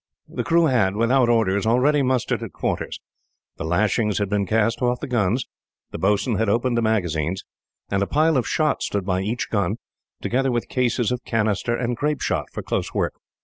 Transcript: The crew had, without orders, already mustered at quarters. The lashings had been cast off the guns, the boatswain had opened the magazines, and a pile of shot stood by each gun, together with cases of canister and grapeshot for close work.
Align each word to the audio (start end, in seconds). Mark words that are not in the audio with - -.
The 0.27 0.43
crew 0.43 0.65
had, 0.65 0.95
without 0.95 1.29
orders, 1.29 1.67
already 1.67 2.01
mustered 2.01 2.41
at 2.41 2.53
quarters. 2.53 2.99
The 3.57 3.63
lashings 3.63 4.17
had 4.17 4.29
been 4.29 4.47
cast 4.47 4.81
off 4.81 4.99
the 4.99 5.05
guns, 5.05 5.45
the 5.91 5.99
boatswain 5.99 6.37
had 6.39 6.49
opened 6.49 6.75
the 6.75 6.81
magazines, 6.81 7.43
and 7.91 8.01
a 8.01 8.07
pile 8.07 8.35
of 8.35 8.47
shot 8.47 8.81
stood 8.81 9.05
by 9.05 9.21
each 9.21 9.51
gun, 9.51 9.75
together 10.19 10.51
with 10.51 10.69
cases 10.69 11.11
of 11.11 11.23
canister 11.23 11.75
and 11.75 11.95
grapeshot 11.95 12.47
for 12.51 12.63
close 12.63 12.95
work. 12.95 13.13